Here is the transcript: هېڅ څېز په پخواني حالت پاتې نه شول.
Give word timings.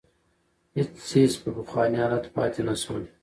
هېڅ 0.75 0.91
څېز 1.09 1.31
په 1.41 1.49
پخواني 1.57 1.97
حالت 2.01 2.25
پاتې 2.35 2.61
نه 2.67 2.75
شول. 2.81 3.03